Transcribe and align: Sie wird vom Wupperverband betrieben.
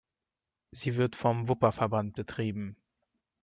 Sie 0.71 0.95
wird 0.95 1.15
vom 1.15 1.47
Wupperverband 1.47 2.15
betrieben. 2.15 2.75